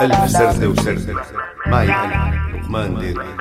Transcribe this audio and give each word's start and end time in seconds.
ألف 0.00 0.30
سردة 0.30 0.68
وسردة 0.68 1.22
معي 1.66 1.86
أنا 1.92 2.34
لقمان 2.54 2.98
ديري 2.98 3.36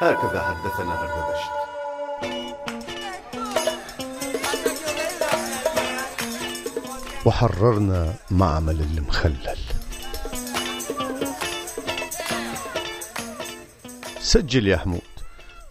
هكذا 0.00 0.42
حدثنا 0.42 0.94
هردبشت 0.94 1.50
وحررنا 7.24 8.14
معمل 8.30 8.80
المخلل. 8.80 9.58
سجل 14.20 14.66
يا 14.66 14.76
حمود 14.76 15.00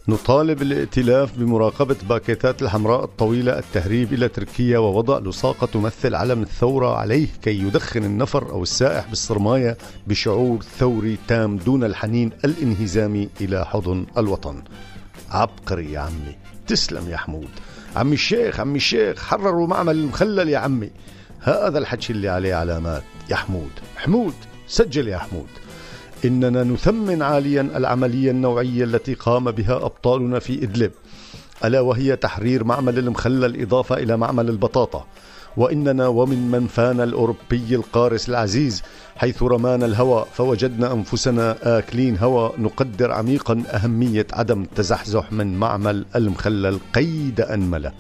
نطالب 0.09 0.61
الائتلاف 0.61 1.37
بمراقبة 1.37 1.95
باكيتات 2.09 2.61
الحمراء 2.61 3.03
الطويلة 3.03 3.59
التهريب 3.59 4.13
إلى 4.13 4.27
تركيا 4.27 4.77
ووضع 4.77 5.19
لصاقة 5.19 5.67
تمثل 5.67 6.15
علم 6.15 6.41
الثورة 6.41 6.95
عليه 6.95 7.27
كي 7.41 7.59
يدخن 7.59 8.03
النفر 8.03 8.51
أو 8.51 8.63
السائح 8.63 9.09
بالصرماية 9.09 9.77
بشعور 10.07 10.61
ثوري 10.61 11.17
تام 11.27 11.57
دون 11.57 11.83
الحنين 11.83 12.31
الانهزامي 12.45 13.29
إلى 13.41 13.65
حضن 13.65 14.05
الوطن. 14.17 14.63
عبقري 15.31 15.91
يا 15.91 15.99
عمي. 15.99 16.35
تسلم 16.67 17.09
يا 17.09 17.17
حمود. 17.17 17.49
عمي 17.95 18.13
الشيخ 18.13 18.59
عمي 18.59 18.77
الشيخ 18.77 19.23
حرروا 19.23 19.67
معمل 19.67 19.95
المخلل 19.95 20.49
يا 20.49 20.57
عمي. 20.57 20.89
هذا 21.39 21.79
الحكي 21.79 22.13
اللي 22.13 22.29
عليه 22.29 22.55
علامات 22.55 23.03
يا 23.29 23.35
حمود. 23.35 23.71
حمود 23.97 24.33
سجل 24.67 25.07
يا 25.07 25.17
حمود. 25.17 25.49
إننا 26.25 26.63
نثمن 26.63 27.21
عاليا 27.21 27.61
العملية 27.61 28.31
النوعية 28.31 28.83
التي 28.83 29.13
قام 29.13 29.51
بها 29.51 29.75
أبطالنا 29.75 30.39
في 30.39 30.63
إدلب. 30.63 30.91
ألا 31.65 31.79
وهي 31.79 32.15
تحرير 32.15 32.63
معمل 32.63 32.99
المخلل 32.99 33.61
اضافه 33.61 33.95
إلى 33.95 34.17
معمل 34.17 34.49
البطاطا. 34.49 35.05
وإننا 35.57 36.07
ومن 36.07 36.51
منفانا 36.51 37.03
الأوروبي 37.03 37.75
القارس 37.75 38.29
العزيز 38.29 38.83
حيث 39.15 39.43
رمانا 39.43 39.85
الهوى 39.85 40.25
فوجدنا 40.33 40.93
أنفسنا 40.93 41.57
آكلين 41.77 42.17
هوى 42.17 42.51
نقدر 42.57 43.11
عميقا 43.11 43.63
أهمية 43.71 44.27
عدم 44.33 44.61
التزحزح 44.61 45.31
من 45.31 45.59
معمل 45.59 46.05
المخلل 46.15 46.79
قيد 46.95 47.41
أنمله. 47.41 47.91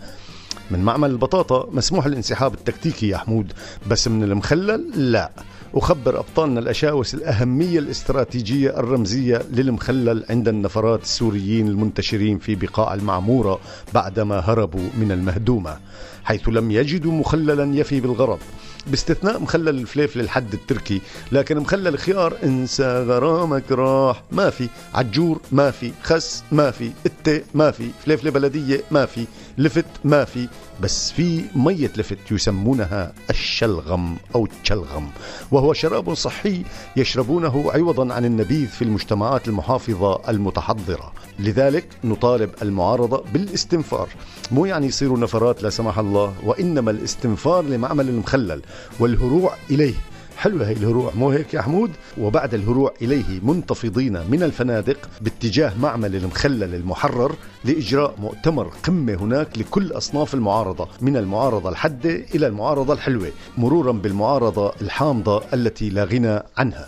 من 0.71 0.79
معمل 0.79 1.09
البطاطا 1.11 1.69
مسموح 1.71 2.05
الانسحاب 2.05 2.53
التكتيكي 2.53 3.07
يا 3.07 3.17
حمود. 3.17 3.53
بس 3.89 4.07
من 4.07 4.23
المخلل 4.23 5.11
لا. 5.11 5.31
أخبر 5.75 6.19
أبطالنا 6.19 6.59
الأشاوس 6.59 7.13
الأهمية 7.13 7.79
الاستراتيجية 7.79 8.69
الرمزية 8.79 9.41
للمخلل 9.51 10.25
عند 10.29 10.47
النفرات 10.47 11.01
السوريين 11.03 11.67
المنتشرين 11.67 12.39
في 12.39 12.55
بقاع 12.55 12.93
المعمورة 12.93 13.59
بعدما 13.93 14.39
هربوا 14.39 14.89
من 14.99 15.11
المهدومة 15.11 15.77
حيث 16.23 16.49
لم 16.49 16.71
يجدوا 16.71 17.11
مخللا 17.11 17.75
يفي 17.75 17.99
بالغرض. 17.99 18.39
باستثناء 18.87 19.39
مخلل 19.39 19.69
الفليف 19.69 20.17
للحد 20.17 20.53
التركي 20.53 21.01
لكن 21.31 21.57
مخلل 21.57 21.97
خيار 21.97 22.33
انسى 22.43 23.03
غرامك 23.03 23.71
راح. 23.71 24.23
ما 24.31 24.49
في 24.49 24.67
عجور 24.93 25.41
ما 25.51 25.71
في 25.71 25.91
خس 26.03 26.43
ما 26.51 26.71
في 26.71 26.91
التي 27.05 27.43
ما 27.55 27.71
في 27.71 27.89
فليفلة 28.05 28.31
بلدية 28.31 28.81
ما 28.91 29.05
في 29.05 29.25
لفت 29.57 29.85
ما 30.03 30.25
في 30.25 30.47
بس 30.81 31.11
في 31.11 31.43
مية 31.55 31.91
لفت 31.97 32.31
يسمونها 32.31 33.13
الشلغم 33.29 34.17
أو 34.35 34.47
الشلغم 34.61 35.09
وهو 35.51 35.73
شراب 35.73 36.13
صحي 36.13 36.63
يشربونه 36.95 37.71
عوضا 37.73 38.13
عن 38.13 38.25
النبيذ 38.25 38.67
في 38.67 38.81
المجتمعات 38.81 39.47
المحافظة 39.47 40.29
المتحضرة. 40.29 41.13
لذلك 41.39 41.85
نطالب 42.03 42.49
المعارضة 42.61 43.23
بالاستنفار. 43.33 44.09
مو 44.51 44.65
يعني 44.65 44.87
يصيروا 44.87 45.17
نفرات 45.17 45.63
لا 45.63 45.69
سمح 45.69 45.99
الله 45.99 46.33
وإنما 46.43 46.91
الاستنفار 46.91 47.63
لمعمل 47.63 48.09
المخلل 48.09 48.61
والهروع 48.99 49.53
إليه. 49.71 49.93
حلوة 50.37 50.67
هي 50.67 50.71
الهروع 50.73 51.11
مو 51.15 51.29
هيك 51.29 51.53
يا 51.53 51.61
حمود؟ 51.61 51.91
وبعد 52.17 52.53
الهروع 52.53 52.93
إليه 53.01 53.39
منتفضين 53.43 54.13
من 54.29 54.43
الفنادق 54.43 55.09
باتجاه 55.21 55.73
معمل 55.81 56.15
المخلل 56.15 56.75
المحرر 56.75 57.35
لإجراء 57.65 58.15
مؤتمر 58.19 58.71
قمة 58.83 59.13
هناك 59.13 59.57
لكل 59.57 59.91
أصناف 59.91 60.33
المعارضة 60.33 60.87
من 61.01 61.17
المعارضة 61.17 61.69
الحادة 61.69 62.09
إلى 62.35 62.47
المعارضة 62.47 62.93
الحلوة 62.93 63.31
مرورا 63.57 63.91
بالمعارضة 63.91 64.73
الحامضة 64.81 65.43
التي 65.53 65.89
لا 65.89 66.03
غنى 66.03 66.39
عنها. 66.57 66.87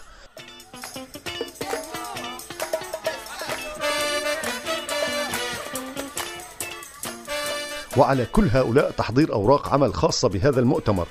وعلى 7.97 8.25
كل 8.25 8.47
هؤلاء 8.51 8.91
تحضير 8.91 9.33
أوراق 9.33 9.69
عمل 9.69 9.93
خاصة 9.93 10.29
بهذا 10.29 10.59
المؤتمر 10.59 11.07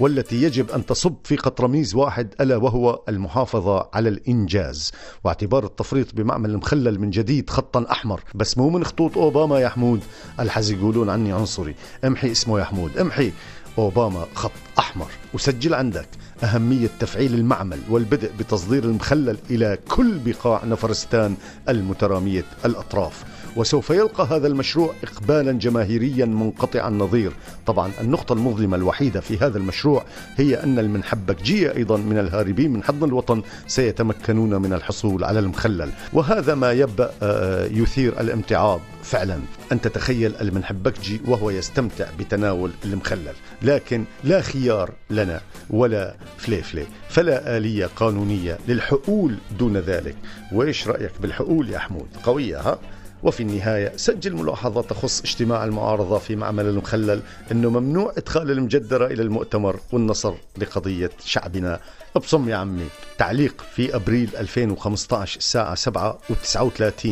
والتي 0.00 0.42
يجب 0.42 0.70
أن 0.70 0.86
تصب 0.86 1.14
في 1.24 1.36
قطرميز 1.36 1.94
واحد 1.94 2.34
ألا 2.40 2.56
وهو 2.56 3.00
المحافظة 3.08 3.88
على 3.94 4.08
الإنجاز. 4.08 4.92
واعتبار 5.24 5.64
التفريط 5.64 6.14
بمعمل 6.14 6.50
المخلل 6.50 7.00
من 7.00 7.10
جديد 7.10 7.50
خطا 7.50 7.86
أحمر. 7.90 8.20
بس 8.34 8.58
مو 8.58 8.70
من 8.70 8.84
خطوط 8.84 9.18
أوباما 9.18 9.60
يا 9.60 9.68
حمود. 9.68 10.00
الحز 10.40 10.70
يقولون 10.70 11.10
عني 11.10 11.32
عنصري. 11.32 11.74
امحي 12.04 12.32
اسمه 12.32 12.58
يا 12.58 12.64
حمود. 12.64 12.98
امحي. 12.98 13.32
أوباما 13.78 14.26
خط 14.34 14.50
أحمر. 14.82 15.06
وسجل 15.34 15.74
عندك 15.74 16.08
أهمية 16.44 16.88
تفعيل 17.00 17.34
المعمل 17.34 17.78
والبدء 17.88 18.30
بتصدير 18.38 18.84
المخلل 18.84 19.38
إلى 19.50 19.78
كل 19.88 20.18
بقاع 20.18 20.64
نفرستان 20.64 21.36
المترامية 21.68 22.44
الأطراف. 22.64 23.24
وسوف 23.56 23.90
يلقى 23.90 24.24
هذا 24.30 24.46
المشروع 24.46 24.94
إقبالا 25.02 25.52
جماهيريا 25.52 26.24
منقطع 26.24 26.88
النظير. 26.88 27.32
طبعا 27.66 27.92
النقطة 28.00 28.32
المظلمة 28.32 28.76
الوحيدة 28.76 29.20
في 29.20 29.38
هذا 29.38 29.58
المشروع 29.58 30.04
هي 30.36 30.62
أن 30.62 30.78
المنحبكجية 30.78 31.74
أيضا 31.76 31.96
من 31.96 32.18
الهاربين 32.18 32.72
من 32.72 32.82
حضن 32.82 33.08
الوطن 33.08 33.42
سيتمكنون 33.66 34.62
من 34.62 34.72
الحصول 34.72 35.24
على 35.24 35.38
المخلل. 35.38 35.90
وهذا 36.12 36.54
ما 36.54 36.72
يبدأ 36.72 37.10
آه، 37.22 37.66
يثير 37.66 38.20
الامتعاض 38.20 38.80
فعلا. 39.02 39.38
أن 39.72 39.80
تتخيل 39.80 40.36
المنحبكجي 40.40 41.20
وهو 41.26 41.50
يستمتع 41.50 42.06
بتناول 42.18 42.70
المخلل. 42.84 43.34
لكن 43.62 44.04
لا 44.24 44.40
خيار 44.40 44.71
لنا 45.10 45.40
ولا 45.70 46.14
فليفلي 46.38 46.86
فلا 47.08 47.56
آلية 47.56 47.86
قانونية 47.86 48.58
للحقول 48.68 49.36
دون 49.58 49.76
ذلك. 49.76 50.16
وإيش 50.52 50.88
رأيك 50.88 51.12
بالحقول 51.20 51.70
يا 51.70 51.78
حمود؟ 51.78 52.08
قوية 52.22 52.60
ها؟ 52.60 52.78
وفي 53.22 53.42
النهاية 53.42 53.92
سجل 53.96 54.32
ملاحظة 54.34 54.82
تخص 54.82 55.20
اجتماع 55.20 55.64
المعارضة 55.64 56.18
في 56.18 56.36
معمل 56.36 56.66
المخلل 56.66 57.20
أنه 57.52 57.70
ممنوع 57.70 58.12
إدخال 58.16 58.50
المجدرة 58.50 59.06
إلى 59.06 59.22
المؤتمر 59.22 59.80
والنصر 59.92 60.34
لقضية 60.58 61.10
شعبنا. 61.24 61.80
ابصم 62.16 62.48
يا 62.48 62.56
عمي 62.56 62.86
تعليق 63.18 63.64
في 63.74 63.96
أبريل 63.96 64.28
2015 64.36 65.38
الساعة 65.38 65.74
7 65.74 66.18
و39 66.30 67.06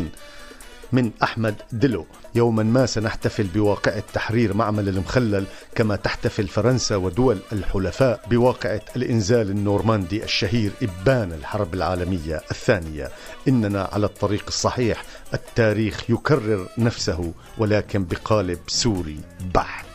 من 0.93 1.11
أحمد 1.23 1.55
دلو. 1.73 2.07
يوما 2.35 2.63
ما 2.63 2.87
سنحتفل 2.87 3.45
بواقعة 3.45 4.03
تحرير 4.13 4.55
معمل 4.55 4.89
المخلل 4.89 5.45
كما 5.75 5.97
تحتفل 5.97 6.49
فرنسا 6.49 6.97
ودول 6.97 7.39
الحلفاء 7.53 8.21
بواقعة 8.31 8.81
الإنزال 8.97 9.51
النورماندي 9.51 10.25
الشهير 10.25 10.73
إبان 10.83 11.33
الحرب 11.33 11.75
العالمية 11.75 12.41
الثانية. 12.51 13.09
إننا 13.49 13.89
على 13.93 14.07
الطريق 14.07 14.45
الصحيح. 14.49 15.05
التاريخ 15.35 16.11
يكرر 16.11 16.69
نفسه 16.79 17.33
ولكن 17.59 18.05
بقالب 18.05 18.59
سوري 18.67 19.21
بحت 19.55 19.87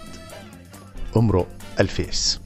امرؤ 1.17 1.45
الفيس. 1.79 2.44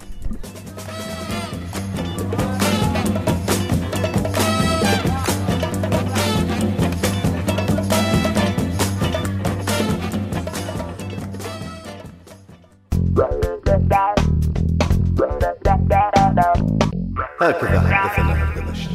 هكذا 17.50 17.80
حدثنا 17.80 18.34
هردبشت 18.34 18.90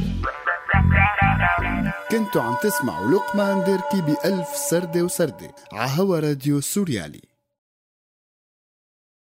كنتوا 2.10 2.42
عم 2.42 2.56
تسمعوا 2.62 3.10
لقمان 3.10 3.64
ديركي 3.64 4.00
بألف 4.00 4.48
سردة 4.48 5.02
وسردة 5.02 5.54
عهوا 5.72 6.20
راديو 6.20 6.60
سوريالي. 6.60 7.33